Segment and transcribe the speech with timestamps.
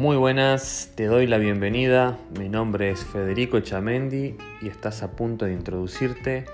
[0.00, 2.18] Muy buenas, te doy la bienvenida.
[2.38, 6.46] Mi nombre es Federico Chamendi y estás a punto de introducirte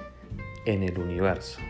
[0.65, 1.61] en el universo.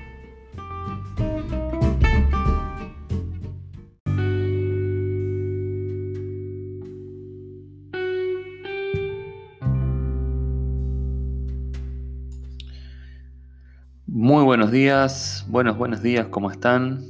[14.07, 17.05] Muy buenos días, buenos, buenos días, ¿cómo están?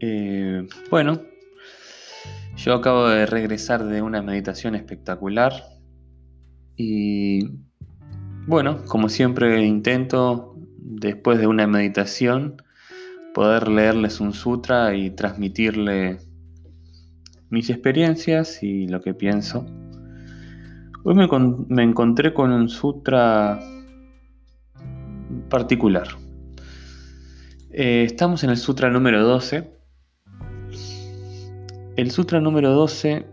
[0.00, 1.20] Eh, bueno,
[2.56, 5.52] yo acabo de regresar de una meditación espectacular
[6.74, 7.50] y
[8.46, 12.62] bueno, como siempre intento después de una meditación
[13.34, 16.18] poder leerles un sutra y transmitirle
[17.50, 19.66] mis experiencias y lo que pienso.
[21.04, 23.60] Hoy me, encontré con un sutra
[25.50, 26.08] particular.
[27.70, 29.75] Eh, estamos en el sutra número 12
[31.96, 33.26] el sutra número 12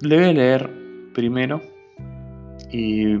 [0.00, 0.70] le voy a leer
[1.14, 1.60] primero
[2.72, 3.18] y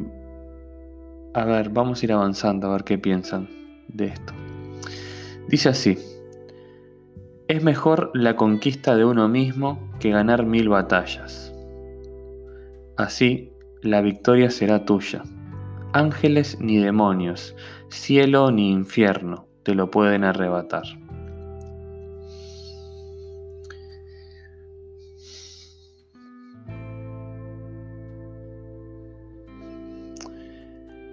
[1.32, 3.48] a ver, vamos a ir avanzando a ver qué piensan
[3.88, 4.32] de esto.
[5.48, 5.98] Dice así,
[7.48, 11.52] es mejor la conquista de uno mismo que ganar mil batallas.
[12.96, 13.52] Así,
[13.82, 15.22] la victoria será tuya.
[15.92, 17.54] Ángeles ni demonios,
[17.88, 20.84] cielo ni infierno te lo pueden arrebatar.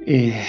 [0.07, 0.43] Eh,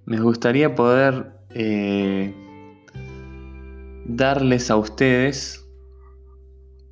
[0.05, 2.33] me gustaría poder eh,
[4.05, 5.63] darles a ustedes,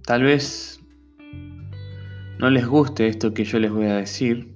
[0.05, 0.79] tal vez
[2.37, 4.53] no les guste esto que yo les voy a decir,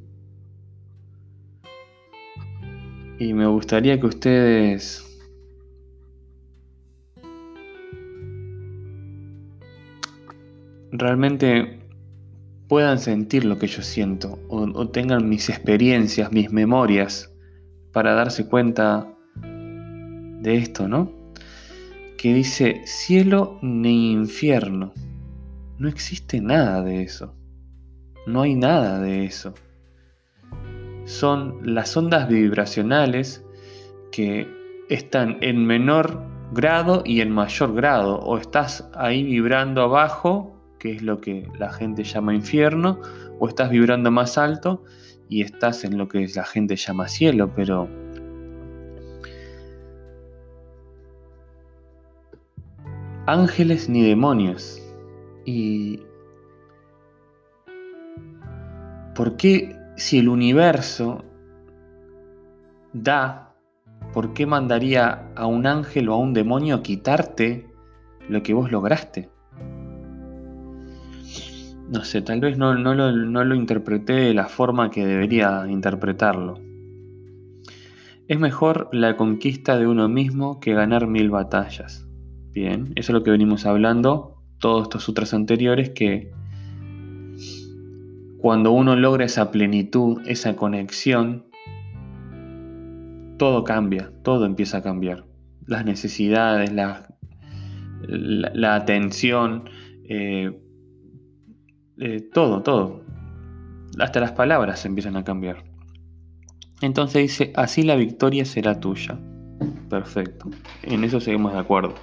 [3.17, 5.06] y me gustaría que ustedes
[10.91, 11.79] realmente
[12.67, 17.33] puedan sentir lo que yo siento o, tengan mis experiencias, mis memorias
[17.93, 19.07] para darse cuenta
[19.41, 21.11] de esto, ¿no?
[22.17, 24.93] Que dice cielo ni infierno.
[25.77, 27.33] No existe nada de eso.
[28.25, 29.53] No hay nada de eso.
[31.05, 33.43] Son las ondas vibracionales
[34.11, 34.47] que
[34.89, 36.21] están en menor
[36.51, 38.19] grado y en mayor grado.
[38.19, 42.99] O estás ahí vibrando abajo que es lo que la gente llama infierno,
[43.39, 44.83] o estás vibrando más alto
[45.29, 47.87] y estás en lo que la gente llama cielo, pero
[53.27, 54.81] ángeles ni demonios.
[55.45, 56.01] ¿Y
[59.13, 61.23] por qué si el universo
[62.93, 63.55] da,
[64.13, 67.69] por qué mandaría a un ángel o a un demonio a quitarte
[68.29, 69.29] lo que vos lograste?
[71.89, 76.59] No sé, tal vez no, no, lo, interpreté de la forma que debería interpretarlo.
[78.27, 82.07] Es mejor la conquista de uno mismo que ganar mil batallas.
[82.51, 86.31] Bien, eso es lo que venimos hablando todos estos sutras anteriores que
[88.39, 91.45] cuando uno logra esa plenitud, esa conexión,
[93.37, 95.25] todo cambia, todo empieza a cambiar.
[95.65, 97.07] Las necesidades, la,
[98.07, 99.69] la, atención,
[100.07, 100.59] eh,
[101.99, 103.01] eh, todo, todo.
[103.99, 105.63] Hasta las palabras empiezan a cambiar.
[106.81, 109.19] Entonces dice, así la victoria será tuya.
[109.89, 110.49] Perfecto.
[110.83, 111.95] En eso seguimos de acuerdo.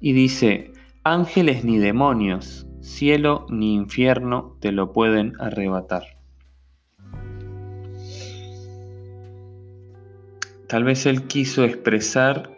[0.00, 0.72] Y dice,
[1.04, 6.04] ángeles ni demonios, cielo ni infierno te lo pueden arrebatar.
[10.68, 12.50] Tal vez él quiso expresar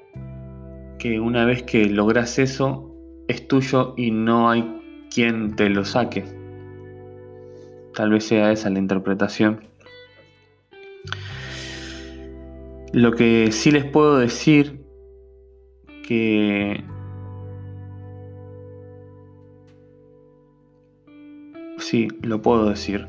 [0.98, 2.94] que una vez que logras eso,
[3.28, 6.39] es tuyo y no hay quien te lo saque.
[7.94, 9.68] Tal vez sea esa la interpretación.
[12.92, 14.80] Lo que sí les puedo decir
[16.06, 16.82] que
[21.78, 23.08] sí, lo puedo decir.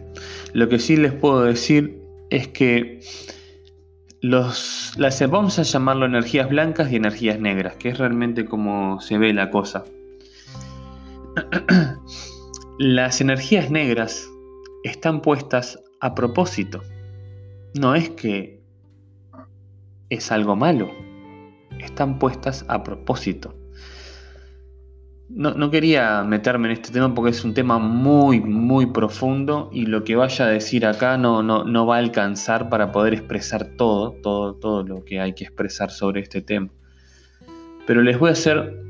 [0.54, 3.02] Lo que sí les puedo decir es que
[4.22, 9.18] los, las, vamos a llamarlo energías blancas y energías negras, que es realmente como se
[9.18, 9.84] ve la cosa.
[12.80, 14.31] Las energías negras
[14.84, 16.82] están puestas a propósito.
[17.74, 18.62] No es que
[20.10, 20.90] es algo malo,
[21.80, 23.56] están puestas a propósito.
[25.30, 30.04] no, quería meterme en este tema porque es un tema muy, muy profundo y lo
[30.04, 34.12] que vaya a decir acá no, no, no va a alcanzar para poder expresar todo,
[34.22, 36.68] todo, todo lo que hay que expresar sobre este tema.
[37.88, 38.84] Pero les voy a hacer,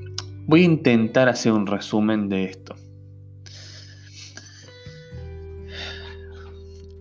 [0.47, 2.75] voy a intentar hacer un resumen de esto.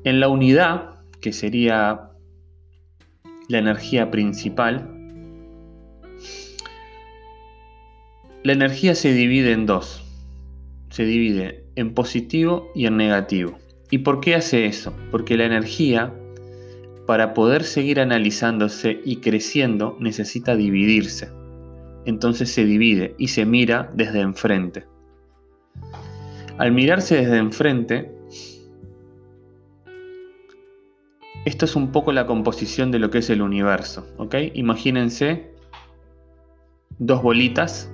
[0.05, 2.11] En la unidad, que sería
[3.49, 5.01] la energía principal,
[8.43, 10.03] La energía se divide en dos.
[10.89, 13.59] Se divide en positivo y en negativo.
[13.91, 14.95] ¿Y por qué hace eso?
[15.11, 16.15] Porque la energía,
[17.07, 21.29] para poder seguir analizándose y creciendo, necesita dividirse.
[22.07, 24.87] Entonces se divide y se mira desde enfrente.
[26.57, 28.11] Al mirarse desde enfrente,
[31.45, 34.07] esto es un poco la composición de lo que es el universo.
[34.19, 34.35] ¿ok?
[34.55, 35.51] Imagínense
[36.99, 37.91] dos bolitas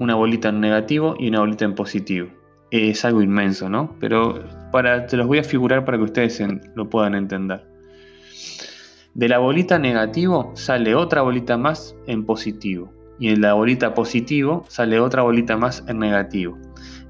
[0.00, 2.28] una bolita en negativo y una bolita en positivo.
[2.70, 3.94] Es algo inmenso, ¿no?
[4.00, 4.42] Pero
[4.72, 6.42] para, te los voy a figurar para que ustedes
[6.74, 7.64] lo puedan entender.
[9.14, 12.92] De la bolita negativo sale otra bolita más en positivo.
[13.18, 16.56] Y en la bolita positivo sale otra bolita más en negativo.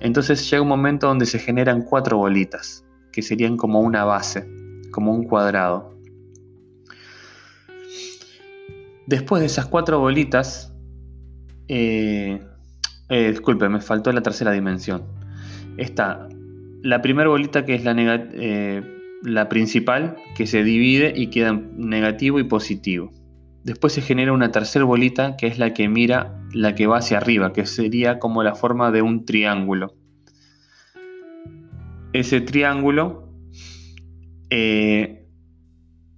[0.01, 4.51] Entonces llega un momento donde se generan cuatro bolitas, que serían como una base,
[4.91, 5.95] como un cuadrado.
[9.07, 10.73] Después de esas cuatro bolitas,
[11.69, 12.41] eh,
[13.09, 15.03] eh, disculpe, me faltó la tercera dimensión.
[15.77, 16.29] Está
[16.83, 18.83] la primera bolita que es la, eh,
[19.23, 23.13] la principal, que se divide y queda negativo y positivo.
[23.65, 27.19] Después se genera una tercera bolita que es la que mira, la que va hacia
[27.19, 29.95] arriba, que sería como la forma de un triángulo.
[32.13, 33.30] Ese triángulo,
[34.51, 35.27] eh,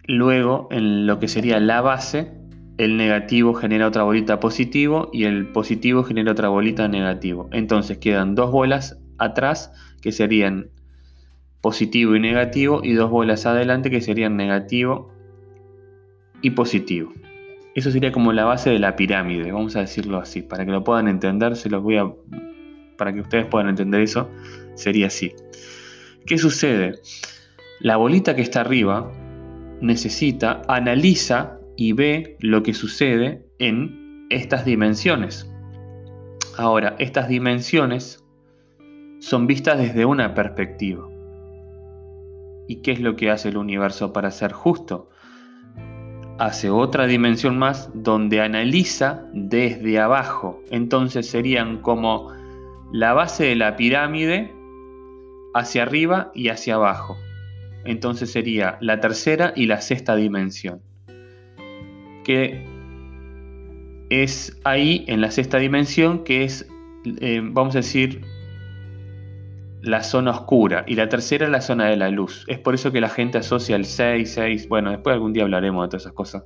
[0.05, 2.33] luego en lo que sería la base,
[2.79, 7.49] el negativo genera otra bolita positivo y el positivo genera otra bolita negativo.
[7.53, 10.71] Entonces quedan dos bolas atrás que serían
[11.61, 15.13] positivo y negativo y dos bolas adelante que serían negativo
[16.41, 17.13] y positivo.
[17.75, 20.85] Eso sería como la base de la pirámide, vamos a decirlo así, para que lo
[20.85, 22.13] puedan entender, se los voy a
[22.99, 24.31] para que ustedes puedan entender eso,
[24.75, 25.33] sería así.
[26.27, 27.01] ¿Qué sucede?
[27.83, 29.11] La bolita que está arriba
[29.81, 35.53] necesita, analiza y ve lo que sucede en estas dimensiones.
[36.57, 38.25] Ahora, estas dimensiones
[39.19, 41.09] son vistas desde una perspectiva.
[42.69, 45.11] ¿Y qué es lo que hace el universo para ser justo?
[46.39, 50.63] Hace otra dimensión más donde analiza desde abajo.
[50.71, 52.31] Entonces serían como
[52.93, 54.55] la base de la pirámide
[55.53, 57.17] hacia arriba y hacia abajo.
[57.85, 60.81] Entonces sería la tercera y la sexta dimensión
[62.23, 62.65] que
[64.11, 66.69] es ahí en la sexta dimensión, que es,
[67.21, 68.23] eh, vamos a decir,
[69.83, 72.45] la zona oscura y la tercera la zona de la luz.
[72.47, 75.85] Es por eso que la gente asocia el 6, 6, bueno, después algún día hablaremos
[75.85, 76.45] de todas esas cosas.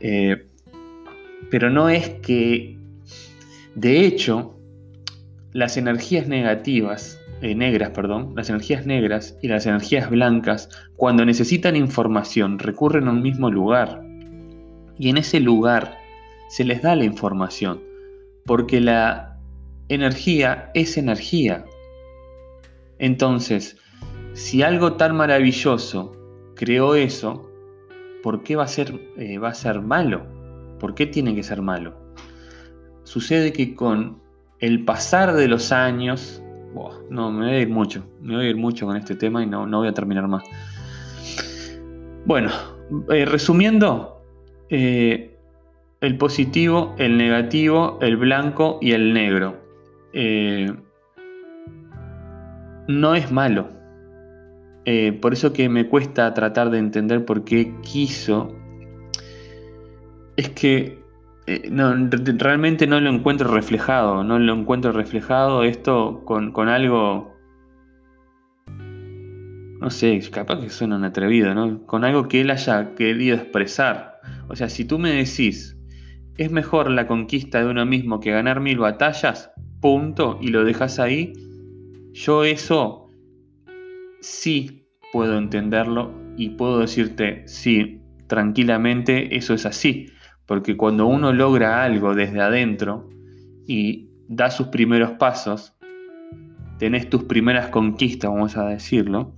[0.00, 0.46] Eh,
[1.50, 2.76] pero no es que,
[3.74, 4.58] de hecho,
[5.52, 11.76] las energías negativas, eh, negras, perdón, las energías negras y las energías blancas, cuando necesitan
[11.76, 14.02] información, recurren a un mismo lugar
[14.98, 15.98] y en ese lugar
[16.48, 17.82] se les da la información,
[18.46, 19.38] porque la
[19.88, 21.64] energía es energía.
[22.98, 23.76] Entonces,
[24.32, 26.16] si algo tan maravilloso
[26.54, 27.50] creó eso,
[28.22, 30.26] ¿por qué va a ser, eh, va a ser malo?
[30.78, 31.94] ¿Por qué tiene que ser malo?
[33.04, 34.20] Sucede que con
[34.60, 36.42] el pasar de los años,
[37.10, 39.46] no, me voy a ir mucho, me voy a ir mucho con este tema y
[39.46, 40.44] no, no voy a terminar más.
[42.24, 42.50] Bueno,
[43.10, 44.22] eh, resumiendo,
[44.68, 45.38] eh,
[46.00, 49.56] el positivo, el negativo, el blanco y el negro.
[50.12, 50.72] Eh,
[52.88, 53.68] no es malo.
[55.20, 58.54] Por eso que me cuesta tratar de entender por qué quiso.
[60.36, 61.05] Es que
[61.46, 64.24] realmente no lo encuentro reflejado.
[64.24, 67.36] No lo encuentro reflejado esto con, con algo
[69.86, 71.86] no sé, capaz que suena un atrevido, ¿no?
[71.86, 74.20] Con algo que él haya querido expresar.
[74.48, 75.78] O sea, si tú me decís,
[76.38, 80.98] es mejor la conquista de uno mismo que ganar mil batallas, punto, y lo dejas
[80.98, 81.32] ahí,
[82.12, 83.08] yo eso
[84.20, 90.08] sí puedo entenderlo y puedo decirte, sí, tranquilamente eso es así.
[90.46, 93.08] Porque cuando uno logra algo desde adentro
[93.66, 95.74] y da sus primeros pasos,
[96.78, 99.34] tenés tus primeras conquistas, vamos a decirlo,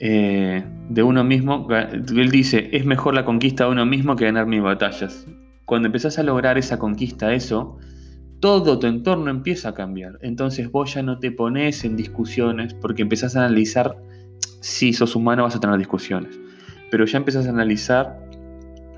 [0.00, 4.46] eh, de uno mismo, él dice, es mejor la conquista de uno mismo que ganar
[4.46, 5.26] mis batallas.
[5.64, 7.78] Cuando empezás a lograr esa conquista, eso,
[8.40, 10.18] todo tu entorno empieza a cambiar.
[10.20, 13.96] Entonces vos ya no te pones en discusiones porque empezás a analizar,
[14.60, 16.38] si sos humano vas a tener discusiones,
[16.90, 18.20] pero ya empezás a analizar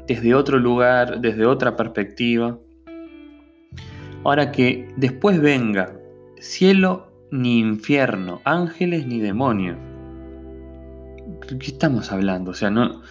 [0.07, 2.59] desde otro lugar, desde otra perspectiva.
[4.25, 5.93] Ahora que después venga
[6.41, 9.77] cielo ni infierno, ángeles ni demonios.
[11.49, 12.53] ¿Qué estamos hablando?
[12.53, 13.03] O sea, no,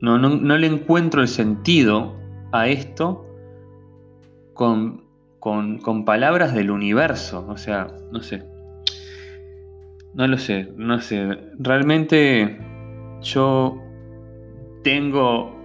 [0.00, 2.14] no, no, le encuentro el sentido
[2.52, 3.26] a esto
[4.52, 5.04] con,
[5.38, 7.46] con, palabras del universo.
[7.48, 8.44] O sea, no sé.
[10.14, 11.38] No lo sé, no sé.
[11.58, 12.58] Realmente
[13.22, 13.82] yo
[14.82, 15.56] tengo,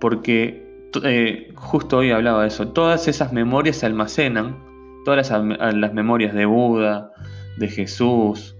[0.00, 0.68] porque
[1.04, 4.56] eh, justo hoy hablaba de eso, todas esas memorias se almacenan,
[5.04, 7.12] todas las, las memorias de Buda,
[7.58, 8.56] de Jesús,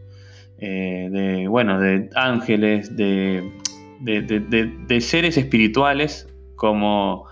[0.59, 3.51] eh, de, bueno, de ángeles, de,
[5.01, 7.27] seres espirituales como,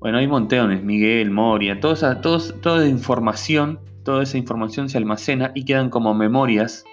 [0.00, 5.88] bueno, hay montones, Miguel, Moria, toda toda información, toda esa información se almacena y quedan
[5.88, 6.84] como memorias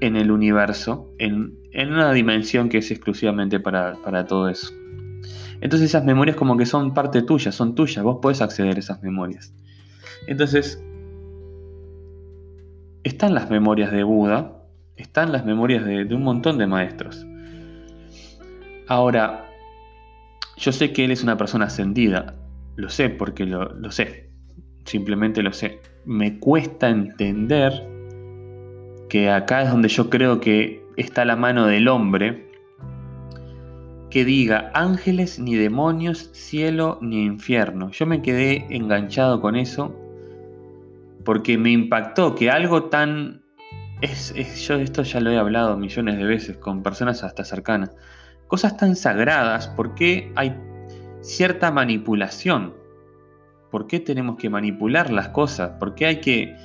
[0.00, 4.72] en el universo, en, una dimensión que es exclusivamente para, para todo eso.
[5.60, 9.02] Entonces esas memorias como que son parte tuya, son tuyas, vos podés acceder a esas
[9.02, 9.54] memorias.
[10.26, 10.82] Entonces,
[13.04, 14.64] están las memorias de Buda,
[14.96, 17.26] están las memorias de, un montón de maestros.
[18.88, 19.48] Ahora,
[20.56, 22.34] yo sé que él es una persona ascendida,
[22.76, 24.30] lo sé porque lo, lo sé,
[24.84, 25.80] simplemente lo sé.
[26.04, 27.72] Me cuesta entender
[29.08, 32.45] que acá es donde yo creo que está la mano del hombre,
[34.16, 37.90] que diga ángeles ni demonios, cielo ni infierno.
[37.90, 39.94] Yo me quedé enganchado con eso
[41.22, 43.42] porque me impactó que algo tan...
[44.00, 44.32] Es,
[44.66, 47.90] yo esto ya lo he hablado millones de veces con personas hasta cercanas.
[48.46, 50.56] Cosas tan sagradas, ¿por qué hay
[51.20, 52.72] cierta manipulación?
[53.70, 55.72] ¿Por qué tenemos que manipular las cosas?
[55.78, 56.56] ¿Por qué hay que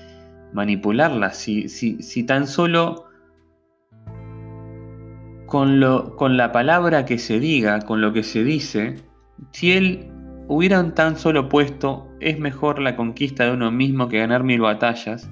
[0.54, 3.10] manipularlas si, si, tan solo
[5.52, 8.96] con, lo, con la palabra que se diga, con lo que se dice,
[9.52, 10.10] si él
[10.48, 15.30] hubieran tan solo puesto es mejor la conquista de uno mismo que ganar mil batallas,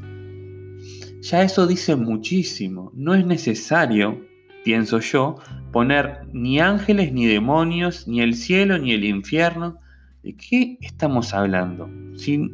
[1.21, 2.91] ya eso dice muchísimo.
[2.93, 4.19] No es necesario,
[4.65, 5.37] pienso yo,
[5.71, 9.77] poner ni ángeles, ni demonios, ni el cielo, ni el infierno.
[10.21, 11.89] ¿De qué estamos hablando?
[12.17, 12.51] Si,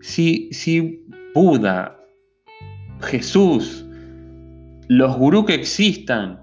[0.00, 1.04] si, si
[1.34, 2.00] Buda,
[3.02, 3.84] Jesús,
[4.90, 6.40] los gurús que existan,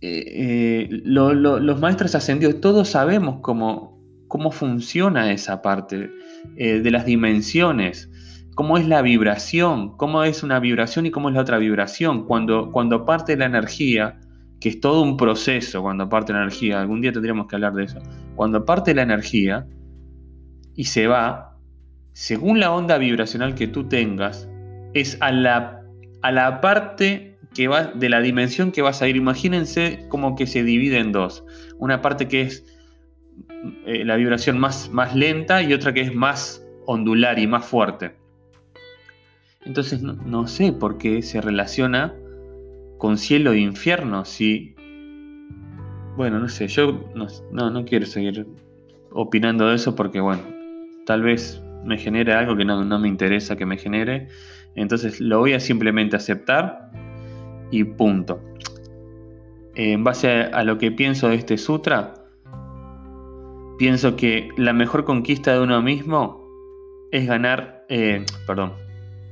[0.00, 6.08] eh, eh, los maestros ascendidos, todos sabemos cómo, cómo funciona esa parte
[6.56, 8.08] eh, de las dimensiones,
[8.54, 12.26] cómo es la vibración, cómo es una vibración y cómo es la otra vibración.
[12.26, 14.20] Cuando, cuando parte la energía,
[14.60, 17.86] que es todo un proceso cuando parte la energía, algún día tendríamos que hablar de
[17.86, 17.98] eso,
[18.36, 19.66] cuando parte la energía
[20.76, 21.58] y se va,
[22.12, 24.48] según la onda vibracional que tú tengas,
[24.94, 25.82] es a la,
[26.22, 29.16] a la parte que va, de la dimensión que vas a ir.
[29.16, 31.44] Imagínense como que se divide en dos.
[31.78, 32.64] Una parte que es
[33.86, 38.14] eh, la vibración más, más lenta y otra que es más ondular y más fuerte.
[39.64, 42.14] Entonces no, sé por qué se relaciona
[42.96, 44.24] con cielo e infierno.
[44.24, 44.74] Si.
[46.16, 48.46] Bueno, no sé, yo no, no, quiero seguir
[49.12, 50.42] opinando de eso porque, bueno,
[51.06, 54.28] tal vez me genere algo que no, me interesa que me genere.
[54.74, 56.90] Entonces lo voy a simplemente aceptar
[57.70, 58.40] y punto.
[59.74, 62.14] En base a lo que pienso de este sutra,
[63.78, 66.44] pienso que la mejor conquista de uno mismo
[67.12, 68.72] es ganar, eh, perdón,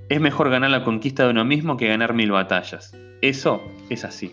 [0.09, 2.97] es mejor ganar la conquista de uno mismo que ganar mil batallas.
[3.23, 4.33] Eso es así.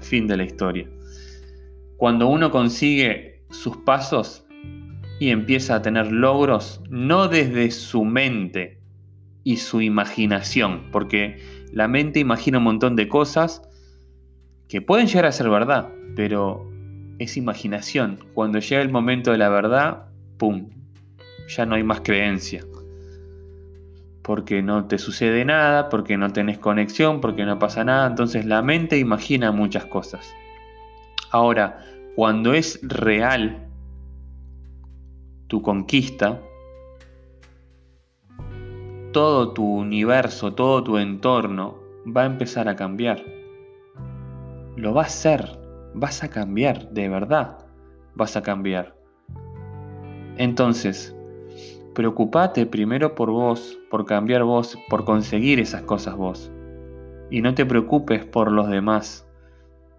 [0.00, 0.88] Fin de la historia.
[1.96, 4.46] Cuando uno consigue sus pasos
[5.18, 8.80] y empieza a tener logros, no desde su mente
[9.44, 11.38] y su imaginación, porque
[11.72, 13.62] la mente imagina un montón de cosas
[14.68, 16.70] que pueden llegar a ser verdad, pero
[17.18, 18.18] es imaginación.
[18.34, 20.68] Cuando llega el momento de la verdad, ¡pum!
[21.48, 22.64] Ya no hay más creencia.
[24.22, 28.06] Porque no te sucede nada, porque no tenés conexión, porque no pasa nada.
[28.06, 30.32] Entonces la mente imagina muchas cosas.
[31.30, 33.66] Ahora, cuando es real
[35.48, 36.40] tu conquista,
[39.12, 43.22] todo tu universo, todo tu entorno va a empezar a cambiar.
[44.76, 45.62] Lo va a ser
[45.94, 47.58] vas a cambiar, de verdad
[48.14, 48.96] vas a cambiar.
[50.36, 51.14] Entonces,
[51.94, 56.50] preocupate primero por vos, por cambiar vos, por conseguir esas cosas vos.
[57.30, 59.26] Y no te preocupes por los demás.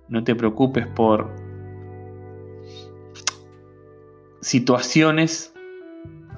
[0.08, 1.34] No te preocupes por
[4.42, 5.54] situaciones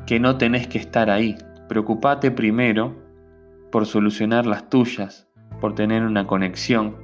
[0.05, 1.35] que no tenés que estar ahí.
[1.67, 2.95] Preocupate primero
[3.71, 5.27] por solucionar las tuyas,
[5.59, 6.95] por tener una conexión,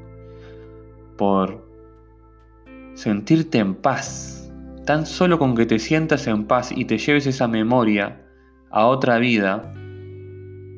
[1.18, 1.68] por
[2.94, 4.54] sentirte en paz.
[4.86, 8.26] Tan solo con que te sientas en paz y te lleves esa memoria
[8.72, 9.74] a otra vida,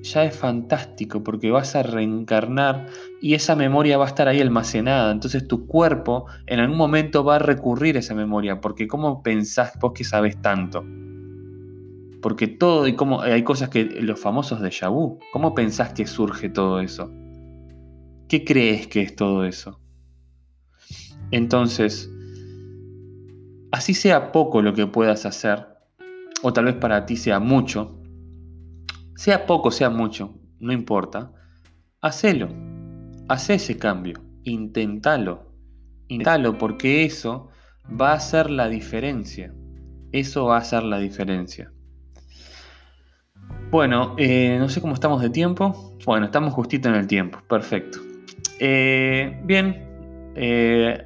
[0.04, 2.88] ya es fantástico porque vas a reencarnar
[3.22, 5.12] y esa memoria va a estar ahí almacenada.
[5.12, 9.78] Entonces tu cuerpo en algún momento va a recurrir a esa memoria porque ¿cómo pensás
[9.80, 10.84] vos que sabes tanto?
[12.24, 16.48] Porque todo y como hay cosas que los famosos de vu, ¿cómo pensás que surge
[16.50, 17.12] todo eso?
[18.30, 19.82] ¿Qué crees que es todo eso?
[21.32, 22.10] Entonces,
[23.72, 25.68] así sea poco lo que puedas hacer,
[26.42, 28.00] o tal vez para ti sea mucho,
[29.18, 31.34] sea poco, sea mucho, no importa,
[32.00, 32.48] hacelo,
[33.28, 35.52] haz ese cambio, inténtalo,
[36.08, 37.50] inténtalo porque eso
[38.00, 39.54] va a hacer la diferencia,
[40.14, 41.73] eso va a hacer la diferencia.
[43.74, 45.96] Bueno, eh, no sé cómo estamos de tiempo.
[46.06, 47.40] Bueno, estamos justito en el tiempo.
[47.50, 47.98] Perfecto.
[48.60, 49.84] Eh, bien.
[50.36, 51.04] Eh,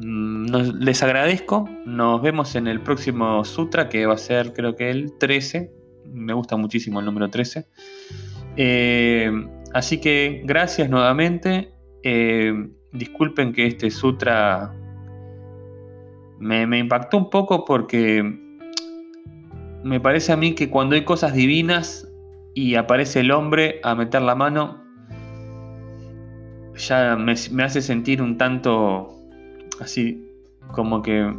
[0.00, 1.68] les agradezco.
[1.84, 5.70] Nos vemos en el próximo sutra que va a ser creo que el 13
[6.06, 7.66] me gusta muchísimo el número 13.
[8.56, 9.30] Eh,
[9.74, 11.70] así que gracias nuevamente.
[12.02, 14.74] Eh, disculpen que este sutra
[16.38, 18.43] me, impactó un poco porque
[19.84, 22.10] me parece a mí que cuando hay cosas divinas
[22.54, 24.82] y aparece el hombre a meter la mano,
[26.74, 29.10] ya me, me hace sentir un tanto
[29.80, 30.26] así
[30.72, 31.30] como que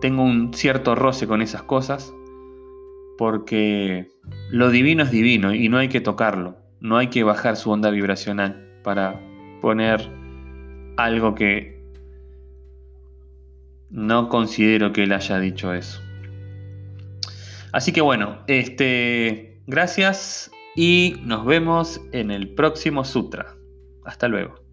[0.00, 2.12] tengo un cierto roce con esas cosas
[3.18, 4.08] porque
[4.50, 7.90] lo divino es divino y no hay que tocarlo, no hay que bajar su onda
[7.90, 9.20] vibracional para
[9.60, 10.10] poner
[10.96, 11.84] algo que
[13.90, 16.00] no considero que él haya dicho eso.
[17.74, 23.56] Así que bueno, este, gracias y nos vemos en el próximo sutra.
[24.04, 24.63] Hasta luego.